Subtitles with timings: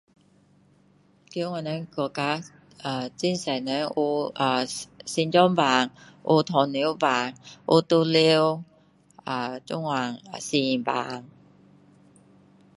[1.31, 2.49] 在我们的国家很多
[3.45, 4.67] 人有呃有
[5.05, 5.63] 心脏病
[6.27, 7.07] 有糖尿病
[7.67, 8.63] 有毒瘤
[9.25, 10.49] 呃这样肾
[10.83, 11.29] 病